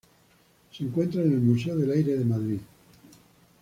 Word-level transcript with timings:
Se 0.71 0.83
encuentra 0.83 1.21
en 1.21 1.31
el 1.31 1.41
Museo 1.41 1.77
del 1.77 1.91
Aire 1.91 2.17
de 2.17 2.25
Madrid. 2.25 2.57